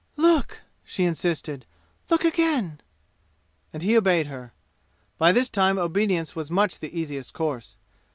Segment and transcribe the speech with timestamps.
[0.17, 1.67] "Look!" she insisted.
[2.09, 2.81] "Look again!"
[3.71, 4.51] And he obeyed her.
[5.19, 7.77] By this time obedience was much the easiest course.